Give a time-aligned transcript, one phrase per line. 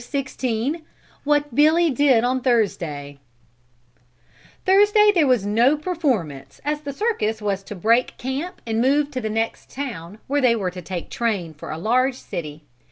[1.25, 3.19] What Billy Did on Thursday
[4.65, 9.21] Thursday there was no performance as the circus was to break camp and move to
[9.21, 12.63] the next town where they were to take the train for a large city.